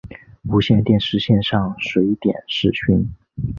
[0.49, 3.07] 无线电视线上随点视讯